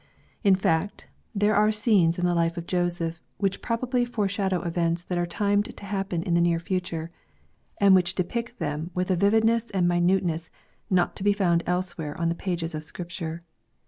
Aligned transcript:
In 0.43 0.55
fact, 0.55 1.05
there 1.35 1.53
are 1.55 1.71
scenes 1.71 2.17
in 2.17 2.25
the 2.25 2.33
life 2.33 2.57
of 2.57 2.65
Joseph 2.65 3.21
which 3.37 3.61
probably 3.61 4.03
foreshadow 4.03 4.63
events 4.63 5.03
that 5.03 5.19
are 5.19 5.27
timed 5.27 5.77
to 5.77 5.85
happen 5.85 6.23
In 6.23 6.33
the 6.33 6.41
near 6.41 6.57
future, 6.57 7.11
and 7.79 7.93
which 7.93 8.15
depict 8.15 8.57
them 8.57 8.89
with 8.95 9.11
a 9.11 9.15
vividness 9.15 9.69
and 9.69 9.87
minuteness 9.87 10.49
not 10.89 11.15
to 11.17 11.23
be 11.23 11.33
found 11.33 11.61
elsewhere 11.67 12.17
on 12.19 12.29
the 12.29 12.33
page 12.33 12.63
of 12.63 12.83
Scripture. 12.83 13.41